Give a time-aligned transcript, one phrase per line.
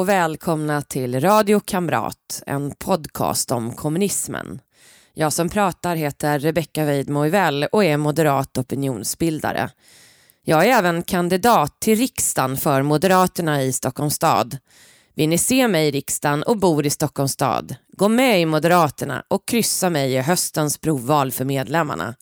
[0.00, 4.60] och välkomna till Radio Kamrat, en podcast om kommunismen.
[5.14, 7.20] Jag som pratar heter Rebecka Weidmo
[7.72, 9.70] och är moderat opinionsbildare.
[10.44, 14.56] Jag är även kandidat till riksdagen för Moderaterna i Stockholms stad.
[15.14, 17.74] Vill ni se mig i riksdagen och bor i Stockholms stad?
[17.96, 22.14] Gå med i Moderaterna och kryssa mig i höstens provval för medlemmarna.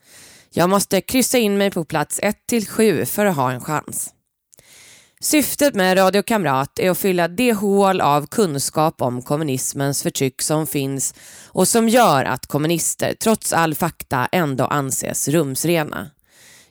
[0.51, 4.15] Jag måste kryssa in mig på plats 1 till 7 för att ha en chans.
[5.21, 10.67] Syftet med Radio Kamrat är att fylla det hål av kunskap om kommunismens förtryck som
[10.67, 11.15] finns
[11.47, 16.11] och som gör att kommunister trots all fakta ändå anses rumsrena.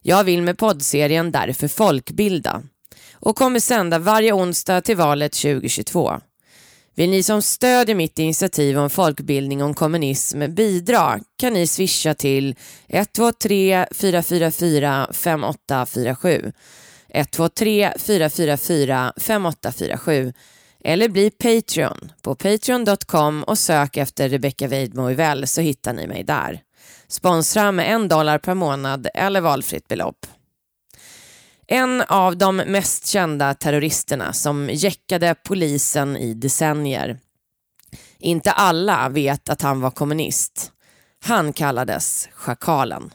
[0.01, 2.63] Jag vill med poddserien därför folkbilda
[3.13, 6.19] och kommer sända varje onsdag till valet 2022.
[6.95, 12.55] Vill ni som stödjer mitt initiativ om folkbildning om kommunism bidra kan ni swisha till
[12.87, 16.51] 123 444 5847
[17.09, 20.33] 123 444 5847
[20.83, 26.61] eller bli Patreon på patreon.com och sök efter Rebecca Weidmo så hittar ni mig där.
[27.07, 30.25] Sponsra med en dollar per månad eller valfritt belopp.
[31.67, 37.19] En av de mest kända terroristerna som jäckade polisen i decennier.
[38.19, 40.71] Inte alla vet att han var kommunist.
[41.25, 43.11] Han kallades Schakalen.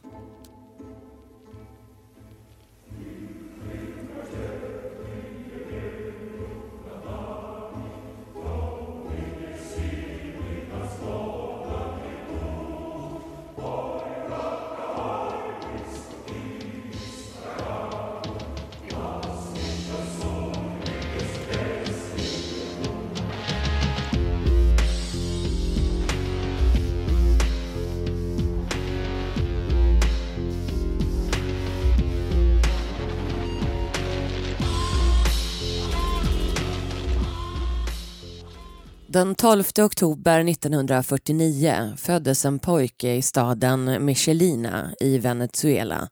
[39.12, 46.08] Den 12 oktober 1949 föddes en pojke i staden Michelina i Venezuela.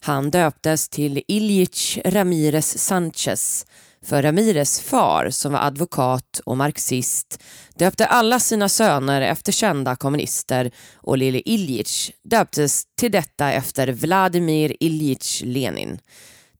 [0.00, 3.66] Han döptes till Ilich Ramirez Sanchez
[4.04, 7.42] för Ramirez far, som var advokat och marxist,
[7.74, 14.76] döpte alla sina söner efter kända kommunister och lille Ilich döptes till detta efter Vladimir
[14.80, 15.98] Ilich Lenin,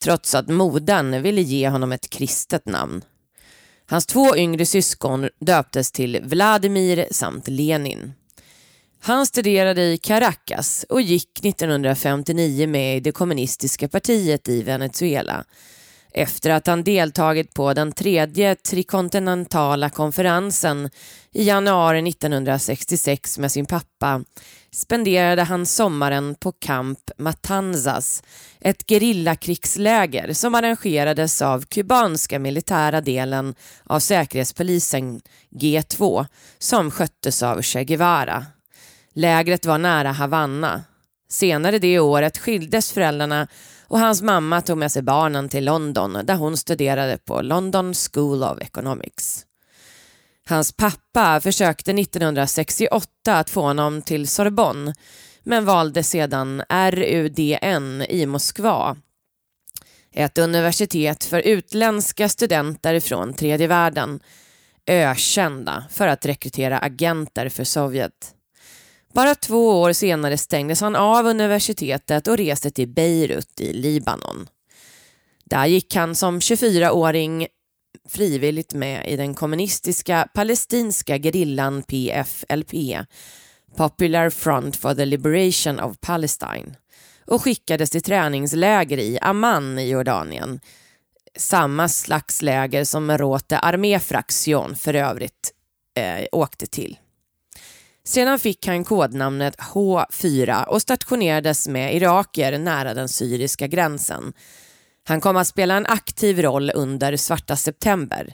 [0.04, 3.02] trots att modern ville ge honom ett kristet namn.
[3.90, 8.12] Hans två yngre syskon döptes till Vladimir samt Lenin.
[9.00, 15.44] Han studerade i Caracas och gick 1959 med i det kommunistiska partiet i Venezuela
[16.12, 20.90] efter att han deltagit på den tredje trikontinentala konferensen
[21.32, 24.24] i januari 1966 med sin pappa
[24.70, 28.22] spenderade han sommaren på Camp Matanzas,
[28.60, 33.54] ett gerillakrigsläger som arrangerades av kubanska militära delen
[33.84, 35.20] av säkerhetspolisen
[35.50, 36.26] G2
[36.58, 38.46] som sköttes av Che Guevara.
[39.14, 40.84] Lägret var nära Havanna.
[41.28, 43.48] Senare det året skildes föräldrarna
[43.90, 48.42] och hans mamma tog med sig barnen till London där hon studerade på London School
[48.42, 49.46] of Economics.
[50.48, 54.94] Hans pappa försökte 1968 att få honom till Sorbonne
[55.42, 58.96] men valde sedan RUDN i Moskva.
[60.12, 64.20] Ett universitet för utländska studenter från tredje världen,
[64.86, 68.34] ökända för att rekrytera agenter för Sovjet.
[69.12, 74.48] Bara två år senare stängdes han av universitetet och reste till Beirut i Libanon.
[75.44, 77.46] Där gick han som 24-åring
[78.08, 82.72] frivilligt med i den kommunistiska palestinska gerillan PFLP,
[83.76, 86.74] Popular Front for the Liberation of Palestine,
[87.26, 90.60] och skickades till träningsläger i Amman i Jordanien.
[91.36, 95.52] Samma slags läger som Rote arméfraktion för övrigt
[95.96, 96.98] eh, åkte till.
[98.10, 104.32] Sedan fick han kodnamnet H4 och stationerades med iraker nära den syriska gränsen.
[105.04, 108.32] Han kom att spela en aktiv roll under Svarta september.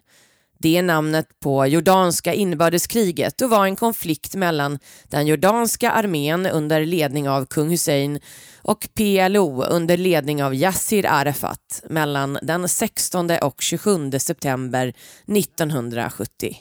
[0.59, 4.79] Det är namnet på jordanska inbördeskriget och var en konflikt mellan
[5.09, 8.21] den jordanska armén under ledning av kung Hussein
[8.63, 14.93] och PLO under ledning av Yassir Arafat mellan den 16 och 27 september
[15.27, 16.57] 1970.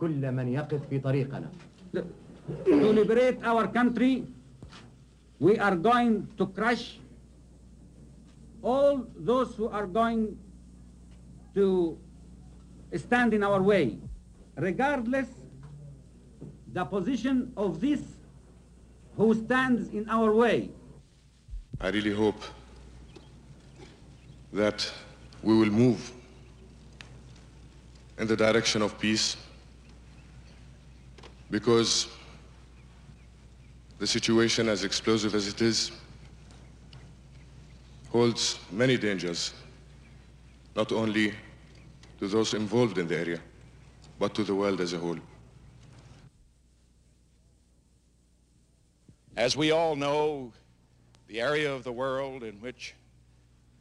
[0.00, 1.50] كل من يقف في طريقنا.
[2.64, 4.24] To liberate our country,
[5.40, 6.98] we are going to crush
[8.62, 10.38] all those who are going
[11.54, 11.98] to
[12.94, 13.98] stand in our way,
[14.56, 15.28] regardless
[16.72, 18.00] the position of this
[19.16, 20.70] who stands in our way.
[21.80, 22.42] I really hope
[24.52, 24.90] that
[25.42, 26.12] we will move
[28.18, 29.36] in the direction of peace
[31.51, 32.07] because
[33.99, 35.91] the situation, as explosive as it is,
[38.09, 39.53] holds many dangers,
[40.75, 41.33] not only
[42.19, 43.39] to those involved in the area,
[44.17, 45.17] but to the world as a whole.
[49.35, 50.51] As we all know,
[51.27, 52.95] the area of the world in which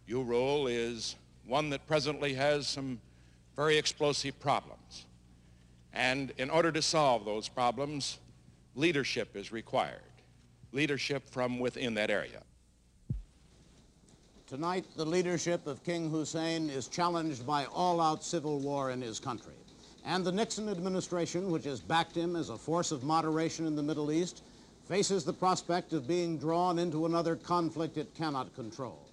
[0.06, 1.16] you rule is
[1.46, 3.00] one that presently has some
[3.56, 5.06] very explosive problems.
[5.92, 8.18] And in order to solve those problems,
[8.74, 10.00] leadership is required,
[10.72, 12.42] leadership from within that area.
[14.46, 19.54] Tonight, the leadership of King Hussein is challenged by all-out civil war in his country.
[20.04, 23.82] And the Nixon administration, which has backed him as a force of moderation in the
[23.82, 24.42] Middle East,
[24.88, 29.09] faces the prospect of being drawn into another conflict it cannot control.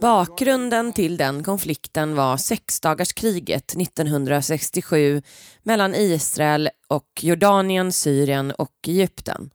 [0.00, 5.22] Bakgrunden till den konflikten var sexdagarskriget 1967
[5.62, 9.50] mellan Israel och Jordanien, Syrien och Egypten.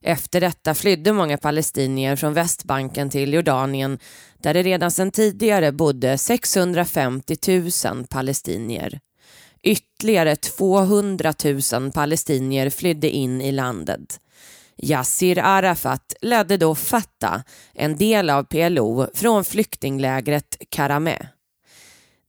[0.00, 3.98] Efter detta flydde många palestinier från Västbanken till Jordanien
[4.38, 7.36] där det redan sedan tidigare bodde 650
[7.84, 9.00] 000 palestinier.
[9.62, 11.34] Ytterligare 200
[11.72, 14.20] 000 palestinier flydde in i landet.
[14.84, 17.40] Yassir Arafat ledde då Fatah,
[17.74, 21.26] en del av PLO, från flyktinglägret Karameh.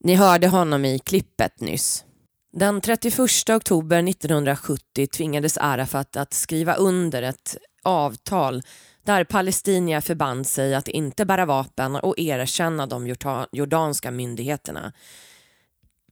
[0.00, 2.04] Ni hörde honom i klippet nyss.
[2.52, 3.18] Den 31
[3.50, 8.62] oktober 1970 tvingades Arafat att skriva under ett avtal
[9.04, 13.14] där palestinier förband sig att inte bära vapen och erkänna de
[13.52, 14.92] jordanska myndigheterna.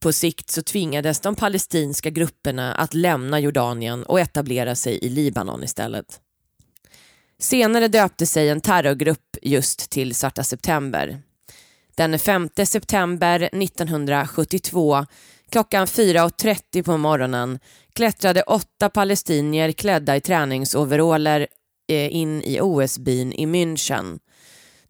[0.01, 5.65] På sikt så tvingades de palestinska grupperna att lämna Jordanien och etablera sig i Libanon
[5.65, 6.21] istället.
[7.43, 11.23] Senare döpte sig en terrorgrupp just till Svarta september.
[11.97, 15.07] Den 5 september 1972
[15.51, 17.59] klockan 4.30 på morgonen
[17.93, 21.47] klättrade åtta palestinier klädda i träningsoveraller
[21.89, 24.19] eh, in i OS-byn i München.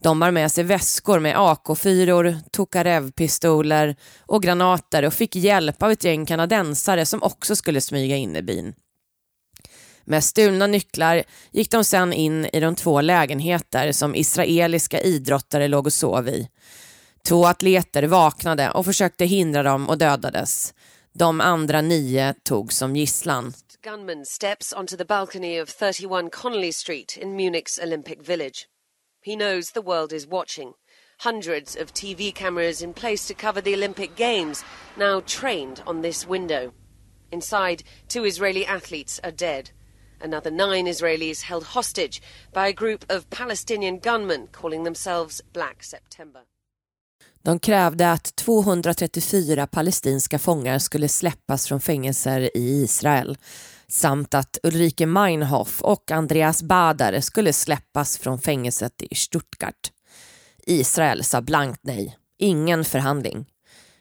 [0.03, 6.05] De bar med sig väskor med AK4, Tokarev-pistoler och granater och fick hjälp av ett
[6.05, 8.75] gäng kanadensare som också skulle smyga in i byn.
[10.05, 15.87] Med stulna nycklar gick de sen in i de två lägenheter som israeliska idrottare låg
[15.87, 16.49] och sov i.
[17.29, 20.75] Två atleter vaknade och försökte hindra dem och dödades.
[21.13, 23.53] De andra nio tog som gisslan.
[23.83, 28.67] Gunman steps onto the balcony of 31 Connolly Street in Munich's Olympic Village.
[29.25, 30.73] He knows the world is watching.
[31.25, 34.65] Hundreds of TV cameras in place to cover the Olympic Games,
[34.97, 36.73] now trained on this window.
[37.33, 39.71] Inside, two Israeli athletes are dead.
[40.25, 42.23] Another nine Israelis held hostage
[42.53, 46.43] by a group of Palestinian gunmen calling themselves Black September.
[47.43, 53.37] De krävde att 234 palestinska fångar skulle släppas från fängelser i Israel
[53.89, 59.93] samt att Ulrike Meinhof och Andreas Badar skulle släppas från fängelset i Stuttgart.
[60.67, 62.17] Israel sa blankt nej.
[62.39, 63.47] Ingen förhandling.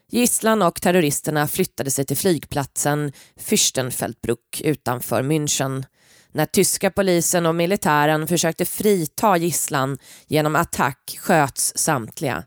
[0.08, 5.84] Gisslan och terroristerna flyttade sig till flygplatsen Fürstenfeldbruck utanför München
[6.32, 12.44] när tyska polisen och militären försökte frita gisslan genom attack sköts samtliga.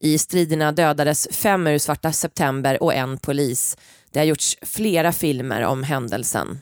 [0.00, 3.76] I striderna dödades fem ur Svarta september och en polis.
[4.12, 6.58] Det har gjorts flera filmer om händelsen.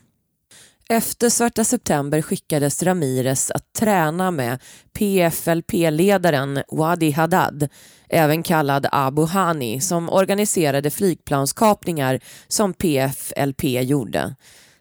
[0.89, 4.59] Efter Svarta september skickades Ramirez att träna med
[4.93, 7.69] PFLP-ledaren Wadi Haddad,
[8.09, 14.35] även kallad Abu Hani, som organiserade flygplanskapningar som PFLP gjorde.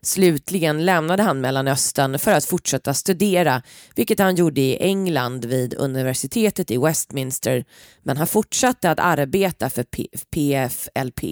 [0.06, 3.62] Slutligen lämnade han Mellanöstern för att fortsätta studera,
[3.96, 7.66] vilket han gjorde i England vid universitetet i Westminster,
[8.04, 9.86] men han fortsatte att arbeta för
[10.32, 11.24] PFLP.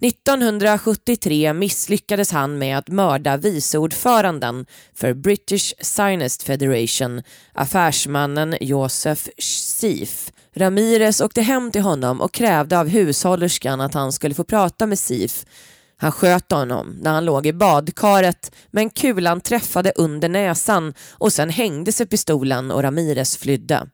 [0.00, 10.32] 1973 misslyckades han med att mörda viceordföranden för British Zionist Federation, affärsmannen Joseph Sif.
[10.54, 14.98] Ramirez åkte hem till honom och krävde av hushållerskan att han skulle få prata med
[14.98, 15.44] Sif
[16.02, 21.50] han sköt honom när han låg i badkaret men kulan träffade under näsan och sen
[21.50, 23.86] hängde sig pistolen och Ramirez flydde.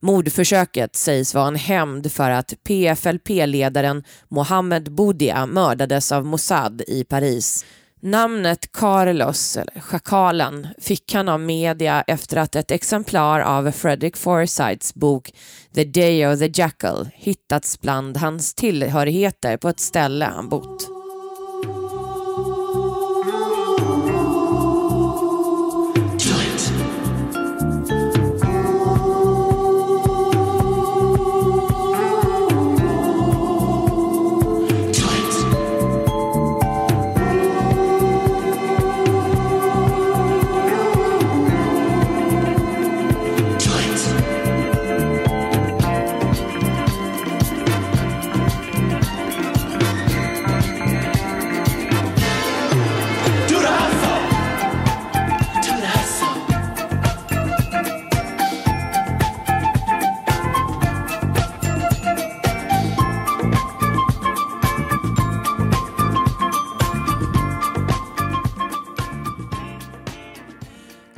[0.00, 7.64] Mordförsöket sägs vara en hämnd för att PFLP-ledaren Mohammed Boudia mördades av Mossad i Paris.
[8.00, 14.94] Namnet Carlos, eller Schakalen, fick han av media efter att ett exemplar av Frederick Forsyths
[14.94, 15.32] bok
[15.74, 20.97] The Day of the Jackal hittats bland hans tillhörigheter på ett ställe han bott.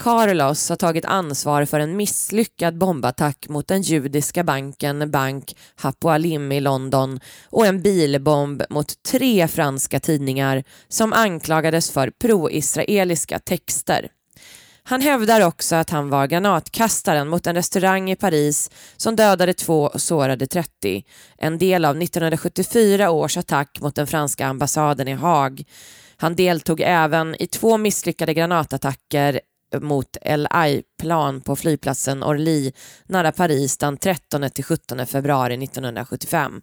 [0.00, 6.60] Carlos har tagit ansvar för en misslyckad bombattack mot den judiska banken Bank Hapoalim i
[6.60, 14.08] London och en bilbomb mot tre franska tidningar som anklagades för pro-israeliska texter.
[14.82, 19.82] Han hävdar också att han var granatkastaren mot en restaurang i Paris som dödade två
[19.82, 21.04] och sårade 30.
[21.38, 25.64] En del av 1974 års attack mot den franska ambassaden i Haag.
[26.16, 29.40] Han deltog även i två misslyckade granatattacker
[29.80, 32.72] mot LI-plan på flygplatsen Orly
[33.06, 36.62] nära Paris den 13 till 17 februari 1975.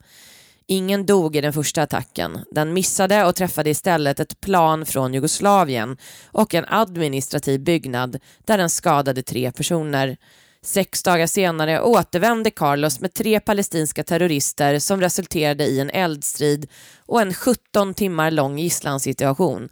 [0.69, 2.39] Ingen dog i den första attacken.
[2.51, 8.69] Den missade och träffade istället ett plan från Jugoslavien och en administrativ byggnad där den
[8.69, 10.17] skadade tre personer.
[10.61, 16.69] Sex dagar senare återvände Carlos med tre palestinska terrorister som resulterade i en eldstrid
[17.05, 19.69] och en 17 timmar lång gisslansituation.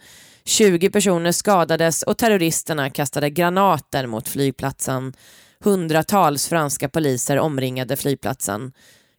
[0.48, 5.14] 20 personer skadades och terroristerna kastade granater mot flygplatsen.
[5.60, 8.72] Hundratals franska poliser omringade flygplatsen.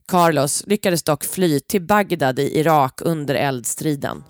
[0.09, 4.25] Carlos lyckades dock fly till Bagdad i Irak under eldstriden.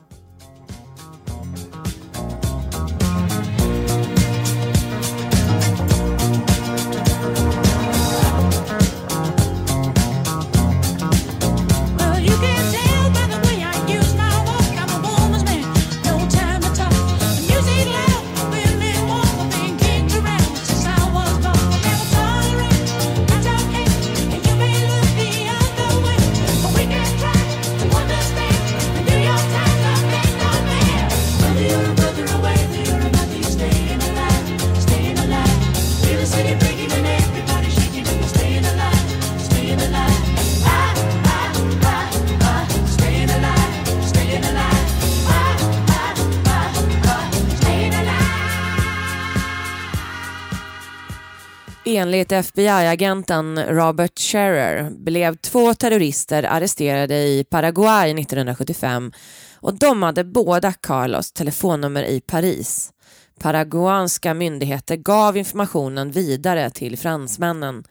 [51.97, 59.13] Enligt FBI-agenten Robert Scherer blev två terrorister arresterade i Paraguay 1975
[59.55, 62.93] och de hade båda Carlos telefonnummer i Paris.
[63.41, 67.85] Paraguanska myndigheter gav informationen vidare till fransmännen.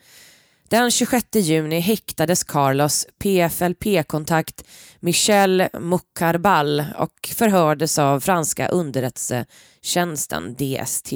[0.69, 4.63] Den 26 juni häktades Carlos PFLP-kontakt
[4.99, 11.13] Michel Mukarbal och förhördes av franska underrättelsetjänsten DST.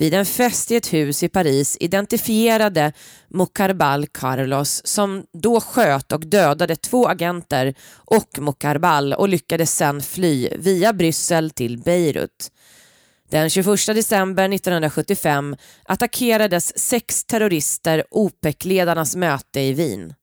[0.00, 2.92] Vid en fest i ett hus i Paris identifierade
[3.28, 10.48] Mokarbal Carlos som då sköt och dödade två agenter och Mokarbal och lyckades sedan fly
[10.56, 12.52] via Bryssel till Beirut.
[13.30, 20.14] Den 21 december 1975 attackerades sex terrorister OPEC-ledarnas möte i Wien.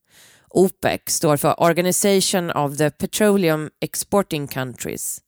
[0.50, 5.22] OPEC står för Organization of the Petroleum Exporting Countries.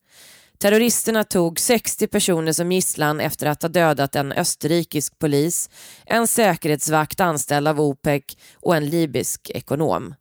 [0.62, 5.70] Terroristerna tog 60 personer som gisslan efter att ha dödat en österrikisk polis,
[6.06, 8.24] en säkerhetsvakt anställd av OPEC
[8.56, 10.16] och en libysk ekonom.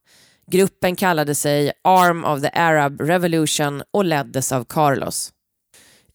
[0.51, 5.33] Gruppen kallade sig Arm of the Arab Revolution och leddes av Carlos.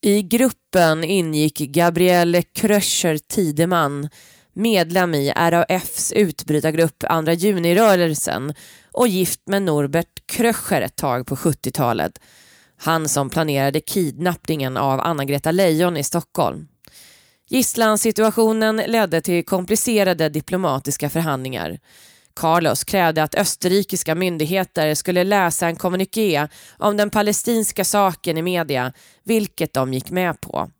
[0.00, 4.08] I gruppen ingick Gabriele Kröcher Tideman,
[4.52, 8.54] medlem i RAFs utbrytargrupp Andra junirörelsen
[8.92, 12.20] och gift med Norbert Kröcher ett tag på 70-talet
[12.84, 16.68] han som planerade kidnappningen av Anna-Greta Leijon i Stockholm.
[17.48, 21.78] Gisslansituationen ledde till komplicerade diplomatiska förhandlingar.
[22.34, 26.48] Carlos krävde att österrikiska myndigheter skulle läsa en kommuniké
[26.78, 30.70] om den palestinska saken i media, vilket de gick med på.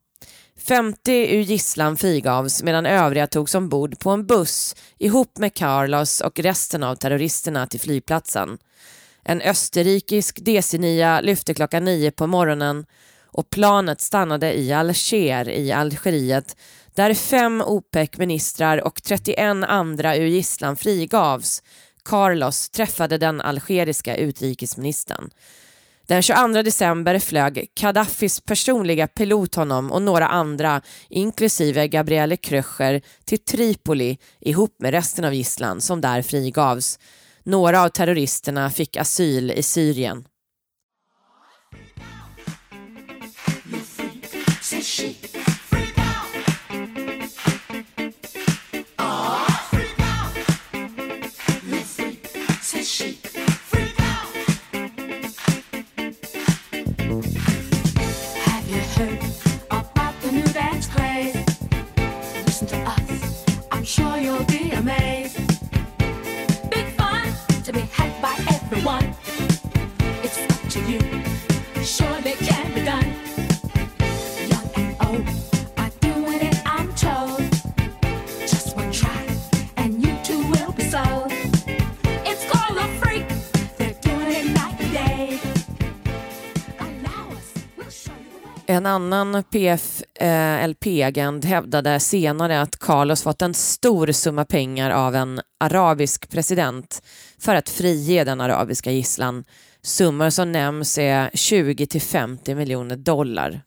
[0.59, 6.39] 50 ur gisslan frigavs medan övriga togs ombord på en buss ihop med Carlos och
[6.39, 8.59] resten av terroristerna till flygplatsen.
[9.25, 12.87] En österrikisk DC-9 lyfte klockan nio på morgonen
[13.27, 16.57] och planet stannade i Alger i Algeriet
[16.95, 19.39] där fem OPEC-ministrar och 31
[19.69, 21.63] andra ur gisslan frigavs.
[22.05, 25.31] Carlos träffade den algeriska utrikesministern.
[26.07, 33.39] Den 22 december flög Gaddafis personliga pilot honom och några andra, inklusive Gabriele Kröcher, till
[33.39, 36.99] Tripoli ihop med resten av gisslan som där frigavs.
[37.47, 40.25] Några av terroristerna fick asyl i Syrien.
[88.85, 96.31] En annan PFLP-agent hävdade senare att Carlos fått en stor summa pengar av en arabisk
[96.31, 97.03] president
[97.39, 99.45] för att frige den arabiska gisslan.
[99.83, 103.61] Summor som nämns är 20 till 50 miljoner dollar.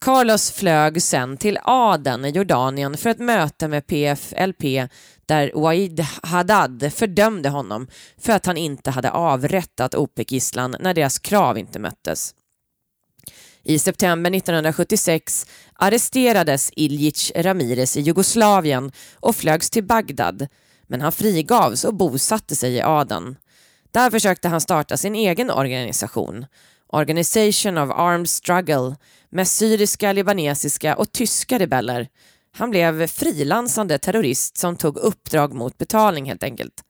[0.00, 4.62] Carlos flög sen till Aden i Jordanien för ett möte med PFLP
[5.26, 11.58] där Waid Haddad fördömde honom för att han inte hade avrättat OPEC-gisslan när deras krav
[11.58, 12.34] inte möttes.
[13.62, 20.48] I september 1976 arresterades Iljic Ramirez i Jugoslavien och flögs till Bagdad,
[20.86, 23.36] men han frigavs och bosatte sig i Aden.
[23.90, 26.46] Där försökte han starta sin egen organisation,
[26.86, 28.96] Organization of Armed Struggle,
[29.30, 32.08] med syriska, libanesiska och tyska rebeller.
[32.56, 36.84] Han blev frilansande terrorist som tog uppdrag mot betalning helt enkelt.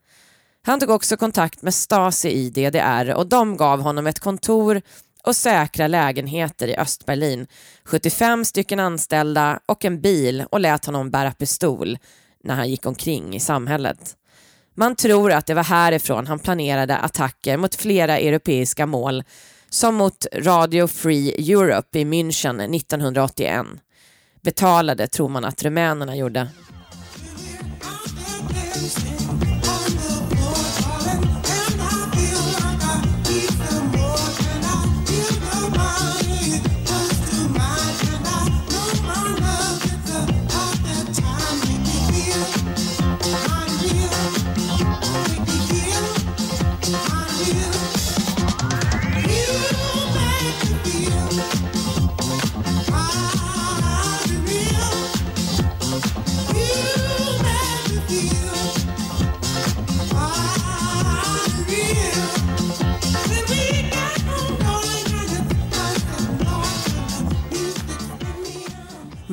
[0.62, 4.82] Han tog också kontakt med Stasi i DDR och de gav honom ett kontor
[5.28, 7.46] och säkra lägenheter i Östberlin,
[7.84, 11.98] 75 stycken anställda och en bil och lät honom bära pistol
[12.44, 14.16] när han gick omkring i samhället.
[14.74, 19.24] Man tror att det var härifrån han planerade attacker mot flera europeiska mål
[19.70, 23.66] som mot Radio Free Europe i München 1981.
[24.42, 26.48] Betalade tror man att rumänerna gjorde.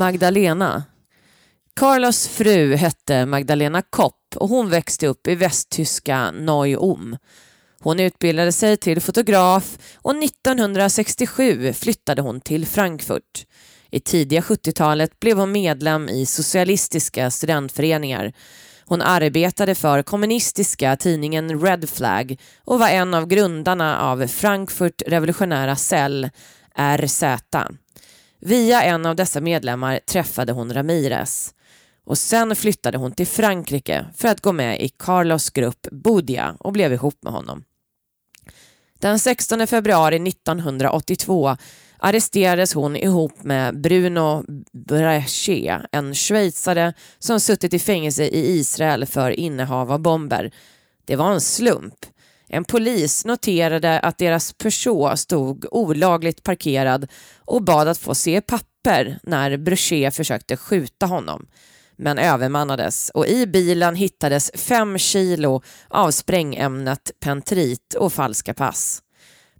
[0.06, 0.84] Magdalena.
[1.76, 7.18] Carlos fru hette Magdalena Kopp och hon växte upp i västtyska Neu-Ulm.
[7.82, 13.46] Hon utbildade sig till fotograf och 1967 flyttade hon till Frankfurt.
[13.92, 18.34] I tidiga 70-talet blev hon medlem i socialistiska studentföreningar.
[18.86, 25.76] Hon arbetade för kommunistiska tidningen Red Flag och var en av grundarna av Frankfurt revolutionära
[25.76, 26.30] cell,
[26.98, 27.24] RZ.
[28.48, 31.54] Via en av dessa medlemmar träffade hon Ramirez
[32.04, 36.74] och sen flyttade hon till Frankrike för att gå med i Carlos grupp Bodia och
[36.74, 37.64] blev ihop med honom.
[39.00, 41.58] Den 16 februari 1982
[41.98, 49.32] arresterades hon ihop med Bruno Brachet, en schweizare som suttit i fängelse i Israel för
[49.32, 50.52] innehav av bomber.
[51.06, 52.06] Det var en slump.
[52.48, 57.08] En polis noterade att deras Peugeot stod olagligt parkerad
[57.46, 61.48] och bad att få se papper när Brochet försökte skjuta honom
[61.98, 69.02] men övermannades och i bilen hittades fem kilo av sprängämnet pentrit och falska pass.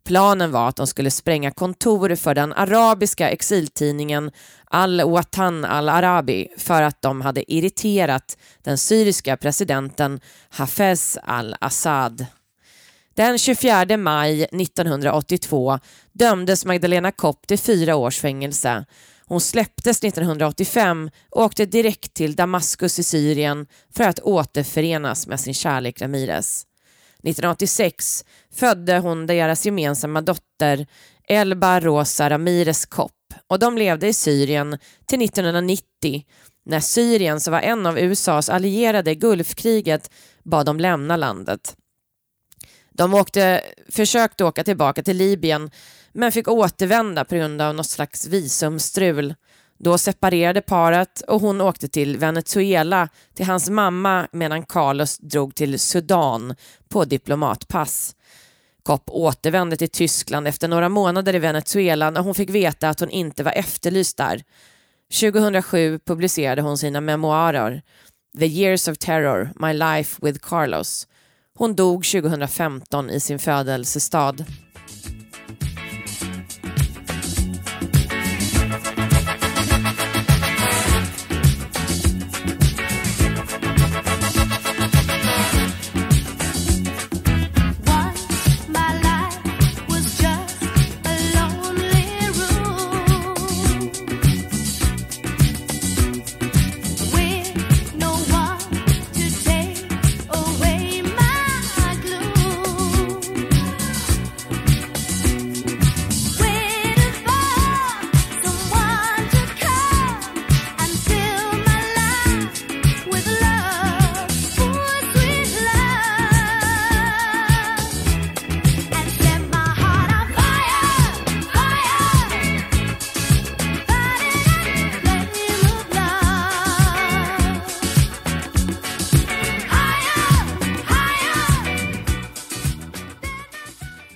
[0.06, 4.32] Planen var att de skulle spränga kontor för den arabiska exiltidningen
[4.66, 10.20] Al-Watan al-Arabi för att de hade irriterat den syriska presidenten
[10.50, 12.26] Hafez al-Assad.
[13.16, 15.80] Den 24 maj 1982
[16.14, 18.86] dömdes Magdalena Kopp till fyra års fängelse.
[19.26, 25.54] Hon släpptes 1985 och åkte direkt till Damaskus i Syrien för att återförenas med sin
[25.54, 26.66] kärlek Ramirez.
[27.24, 30.88] 1986 födde hon deras gemensamma dotter
[31.30, 33.12] Elba Rosa Ramirez Kopp
[33.48, 36.24] och de levde i Syrien till 1990
[36.66, 40.12] när Syrien, som var en av USAs allierade i Gulfkriget,
[40.44, 41.76] bad dem lämna landet.
[42.98, 45.72] De åkte, försökte åka tillbaka till Libyen
[46.14, 49.36] men fick återvända på grund av något slags visumstrul.
[49.78, 55.80] Då separerade paret och hon åkte till Venezuela till hans mamma medan Carlos drog till
[55.80, 56.56] Sudan
[56.90, 58.16] på diplomatpass.
[58.84, 63.10] Kopp återvände till Tyskland efter några månader i Venezuela när hon fick veta att hon
[63.10, 64.44] inte var efterlyst där.
[65.20, 67.82] 2007 publicerade hon sina memoarer
[68.40, 71.08] The years of terror, my life with Carlos
[71.58, 74.46] hon dog 2015 i sin födelsestad.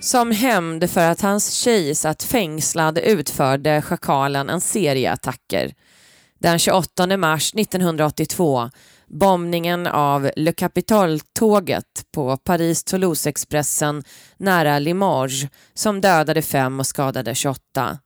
[0.00, 5.74] Som hämnd för att hans tjej satt fängslad utförde schakalen en serie attacker.
[6.38, 8.70] Den 28 mars 1982
[9.06, 14.04] bombningen av Le Capitol-tåget på Paris-Toulouse-expressen
[14.36, 17.98] nära Limoges som dödade fem och skadade 28.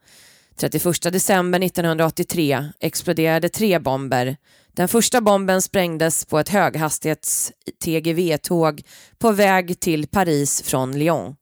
[0.56, 4.36] 31 december 1983 exploderade tre bomber.
[4.72, 8.82] Den första bomben sprängdes på ett höghastighets-TGV-tåg
[9.18, 11.36] på väg till Paris från Lyon.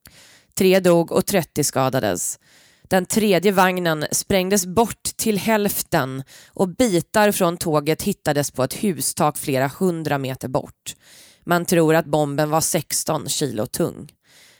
[0.58, 2.38] Tre dog och 30 skadades.
[2.88, 9.38] Den tredje vagnen sprängdes bort till hälften och bitar från tåget hittades på ett hustak
[9.38, 10.94] flera hundra meter bort.
[11.44, 14.08] Man tror att bomben var 16 kilo tung.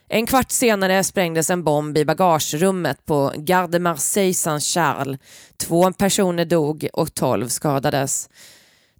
[0.08, 5.18] En kvart senare sprängdes en bomb i bagagerummet på Gare de Marseille Saint-Charles.
[5.56, 8.28] Två personer dog och 12 skadades.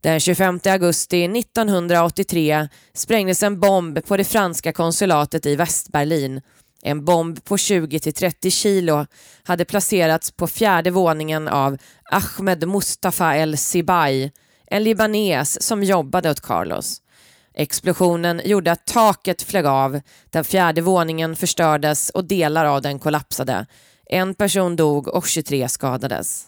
[0.01, 6.41] Den 25 augusti 1983 sprängdes en bomb på det franska konsulatet i Västberlin
[6.83, 9.07] en bomb på 20-30 kilo
[9.43, 11.77] hade placerats på fjärde våningen av
[12.11, 14.33] Ahmed Mustafa El Sibai,
[14.67, 17.03] en libanes som jobbade åt Carlos.
[17.55, 23.67] Explosionen gjorde att taket flög av, den fjärde våningen förstördes och delar av den kollapsade.
[24.07, 26.47] En person dog och 23 skadades.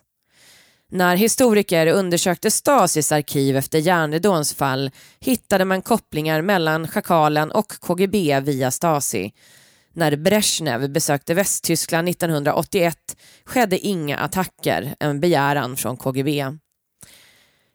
[0.90, 8.40] När historiker undersökte Stasis arkiv efter järnridåns fall hittade man kopplingar mellan Schakalen och KGB
[8.40, 9.33] via Stasi.
[9.97, 16.45] När Brezhnev besökte Västtyskland 1981 skedde inga attacker, en begäran från KGB.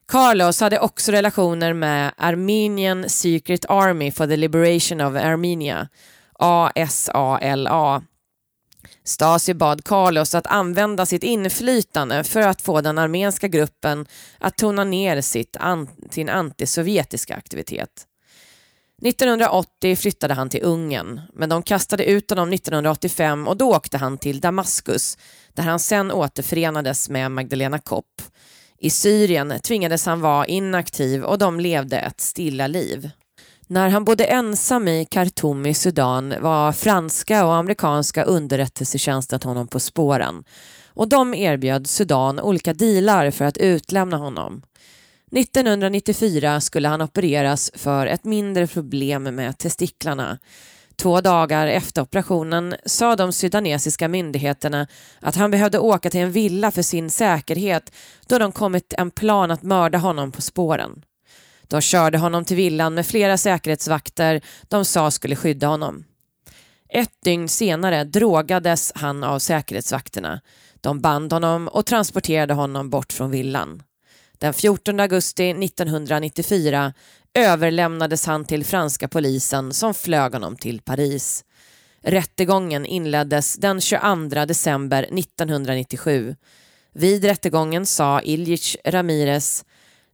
[0.08, 5.88] Carlos hade också relationer med Armenian Secret Army for the Liberation of Armenia,
[6.40, 8.04] ASALA.
[9.04, 14.06] Stasi bad Carlos att använda sitt inflytande för att få den armenska gruppen
[14.38, 15.58] att tona ner sitt,
[16.10, 18.06] sin antisovjetiska aktivitet.
[19.02, 24.18] 1980 flyttade han till Ungern, men de kastade ut honom 1985 och då åkte han
[24.18, 25.18] till Damaskus,
[25.54, 28.22] där han sen återförenades med Magdalena Kopp.
[28.80, 33.10] I Syrien tvingades han vara inaktiv och de levde ett stilla liv.
[33.68, 39.80] När han bodde ensam i Khartoum i Sudan var franska och amerikanska underrättelsetjänsten honom på
[39.80, 40.44] spåren
[40.88, 44.62] och de erbjöd Sudan olika dealar för att utlämna honom.
[45.32, 50.39] 1994 skulle han opereras för ett mindre problem med testiklarna.
[50.96, 54.88] Två dagar efter operationen sa de sudanesiska myndigheterna
[55.20, 57.92] att han behövde åka till en villa för sin säkerhet
[58.28, 61.04] då de kommit en plan att mörda honom på spåren.
[61.68, 66.04] De körde honom till villan med flera säkerhetsvakter de sa skulle skydda honom.
[66.89, 70.42] Ett dygn senare drogades han av säkerhetsvakterna.
[70.82, 73.84] De band honom och transporterade honom bort från villan.
[74.39, 76.93] Den 14 augusti 1994
[77.34, 81.45] överlämnades han till franska polisen som flög honom till Paris.
[82.02, 86.36] Rättegången inleddes den 22 december 1997.
[86.93, 89.65] Vid rättegången sa Ilyich Ramirez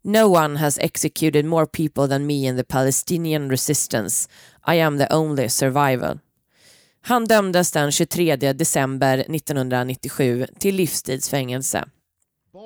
[0.04, 4.30] No one has executed more people than me in the Palestinian resistance.
[4.68, 6.20] I am the only survivor.
[7.02, 11.86] Han dömdes den 23 december 1997 till livstidsfängelse.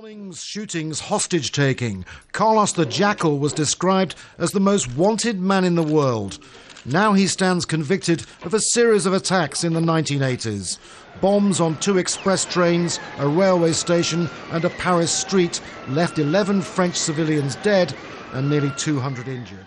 [0.09, 2.03] Bombings, shootings, hostage taking.
[2.31, 6.39] Carlos the Jackal was described as the most wanted man in the world.
[6.85, 10.79] Now he stands convicted of a series of attacks in the 1980s.
[11.21, 16.95] Bombs on two express trains, a railway station, and a Paris street left 11 French
[16.95, 17.93] civilians dead
[18.33, 19.65] and nearly 200 injured.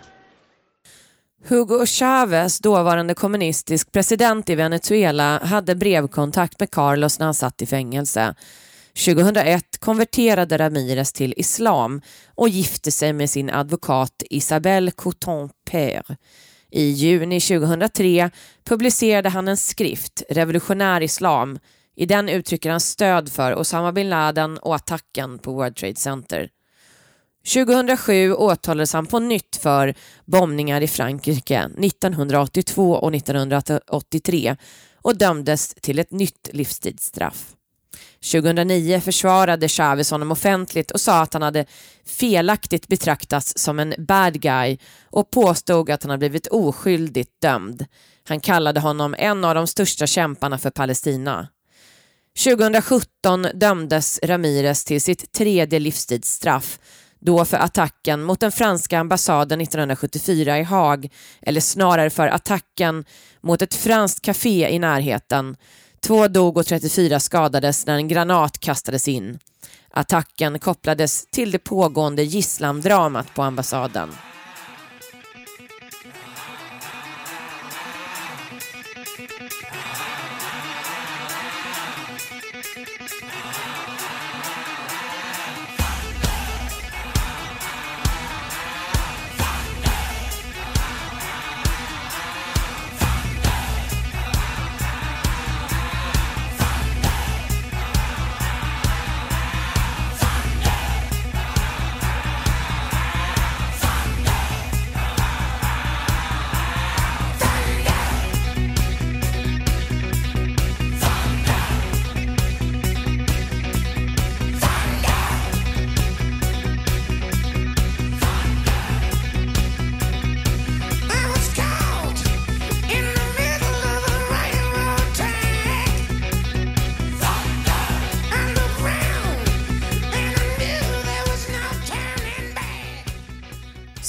[1.47, 7.65] Hugo Chavez, dåvarande kommunistisk president i Venezuela, hade brevkontakt med Carlos när han satt i
[7.65, 8.35] fängelse.
[8.97, 12.01] 2001 konverterade Ramirez till islam
[12.35, 16.15] och gifte sig med sin advokat Isabelle Couton-Père.
[16.71, 18.31] I juni 2003
[18.63, 21.59] publicerade han en skrift, Revolutionär Islam.
[21.95, 26.49] I den uttrycker han stöd för Osama bin Laden och attacken på World Trade Center.
[27.53, 29.93] 2007 åtalades han på nytt för
[30.25, 34.55] bombningar i Frankrike 1982 och 1983
[35.01, 37.53] och dömdes till ett nytt livstidsstraff.
[38.31, 41.65] 2009 försvarade Chavez honom offentligt och sa att han hade
[42.05, 47.85] felaktigt betraktats som en bad guy och påstod att han hade blivit oskyldigt dömd.
[48.27, 51.47] Han kallade honom en av de största kämparna för Palestina.
[52.43, 56.79] 2017 dömdes Ramirez till sitt tredje livstidsstraff
[57.19, 61.09] då för attacken mot den franska ambassaden 1974 i Haag,
[61.41, 63.05] eller snarare för attacken
[63.41, 65.55] mot ett franskt café i närheten
[66.07, 69.39] Två dog och 34 skadades när en granat kastades in.
[69.91, 74.09] Attacken kopplades till det pågående gisslandramat på ambassaden.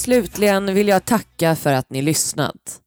[0.05, 2.81] Slutligen vill jag tacka för att ni lyssnat.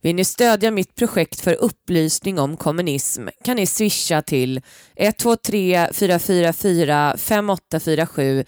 [0.00, 4.60] Vill ni stödja mitt projekt för upplysning om kommunism kan ni swisha till
[4.96, 8.44] 123 444 5847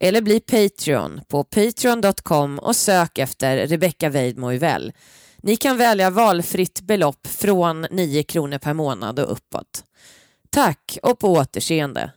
[0.00, 4.50] eller bli Patreon på patreon.com och sök efter Rebecca Weidmo
[5.42, 9.84] Ni kan välja valfritt belopp från 9 kronor per månad och uppåt.
[10.50, 12.12] Tack och på återseende.